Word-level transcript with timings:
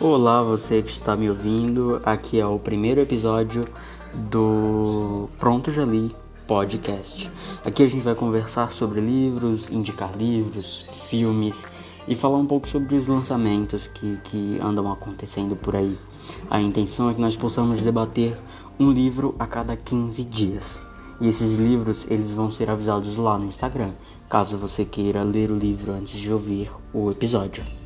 Olá, 0.00 0.42
você 0.42 0.82
que 0.82 0.90
está 0.90 1.14
me 1.14 1.30
ouvindo. 1.30 2.02
Aqui 2.04 2.40
é 2.40 2.44
o 2.44 2.58
primeiro 2.58 3.00
episódio 3.00 3.64
do 4.12 5.28
Pronto 5.38 5.70
Já 5.70 5.84
Li 5.84 6.12
podcast. 6.48 7.30
Aqui 7.64 7.84
a 7.84 7.86
gente 7.86 8.02
vai 8.02 8.16
conversar 8.16 8.72
sobre 8.72 9.00
livros, 9.00 9.70
indicar 9.70 10.10
livros, 10.18 10.84
filmes 11.08 11.64
e 12.08 12.16
falar 12.16 12.38
um 12.38 12.46
pouco 12.46 12.66
sobre 12.66 12.96
os 12.96 13.06
lançamentos 13.06 13.86
que, 13.86 14.18
que 14.24 14.58
andam 14.60 14.90
acontecendo 14.90 15.54
por 15.54 15.76
aí. 15.76 15.96
A 16.50 16.60
intenção 16.60 17.08
é 17.08 17.14
que 17.14 17.20
nós 17.20 17.36
possamos 17.36 17.80
debater 17.80 18.36
um 18.80 18.90
livro 18.90 19.36
a 19.38 19.46
cada 19.46 19.76
15 19.76 20.24
dias. 20.24 20.80
E 21.20 21.28
esses 21.28 21.54
livros 21.54 22.04
eles 22.10 22.32
vão 22.32 22.50
ser 22.50 22.68
avisados 22.68 23.16
lá 23.16 23.38
no 23.38 23.46
Instagram, 23.46 23.92
caso 24.28 24.58
você 24.58 24.84
queira 24.84 25.22
ler 25.22 25.52
o 25.52 25.56
livro 25.56 25.92
antes 25.92 26.18
de 26.18 26.32
ouvir 26.32 26.68
o 26.92 27.12
episódio. 27.12 27.83